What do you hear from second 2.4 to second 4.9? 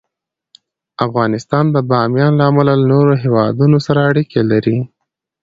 امله له نورو هېوادونو سره اړیکې لري.